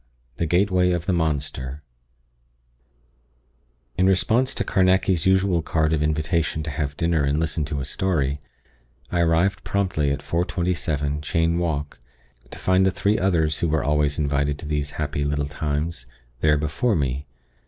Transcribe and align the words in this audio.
1 0.33 0.33
THE 0.37 0.45
GATEWAY 0.47 0.93
OF 0.93 1.05
THE 1.05 1.13
MONSTER 1.13 1.79
In 3.99 4.07
response 4.07 4.55
to 4.55 4.63
Carnacki's 4.63 5.27
usual 5.27 5.61
card 5.61 5.93
of 5.93 6.01
invitation 6.01 6.63
to 6.63 6.71
have 6.71 6.97
dinner 6.97 7.23
and 7.23 7.39
listen 7.39 7.65
to 7.65 7.79
a 7.79 7.85
story, 7.85 8.33
I 9.11 9.19
arrived 9.19 9.63
promptly 9.63 10.09
at 10.09 10.23
427, 10.23 11.21
Cheyne 11.21 11.59
Walk, 11.59 11.99
to 12.49 12.57
find 12.57 12.83
the 12.83 12.89
three 12.89 13.19
others 13.19 13.59
who 13.59 13.69
were 13.69 13.83
always 13.83 14.17
invited 14.17 14.57
to 14.57 14.65
these 14.65 14.89
happy 14.97 15.23
little 15.23 15.45
times, 15.45 16.07
there 16.39 16.57
before 16.57 16.95
me. 16.95 17.27